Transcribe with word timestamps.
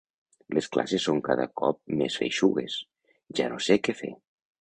Les 0.57 0.67
classes 0.77 1.03
són 1.09 1.19
cada 1.27 1.45
cop 1.61 1.79
més 1.99 2.15
feixugues, 2.21 2.79
ja 3.41 3.51
no 3.53 3.61
sé 3.67 3.79
què 3.89 3.97
fer. 4.01 4.11